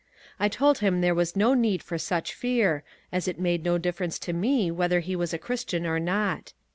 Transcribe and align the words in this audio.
I 0.39 0.47
told 0.47 0.79
him 0.79 1.01
there 1.01 1.13
was 1.13 1.35
no 1.35 1.53
need 1.53 1.83
for 1.83 1.99
such 1.99 2.33
fear, 2.33 2.81
as 3.11 3.27
it 3.27 3.39
made 3.39 3.63
no 3.63 3.77
difference 3.77 4.17
to 4.25 4.33
me 4.33 4.71
whether 4.71 4.99
he 4.99 5.15
was 5.15 5.31
a 5.31 5.37
Christian 5.37 5.85
or 5.85 5.99
not. 5.99 6.53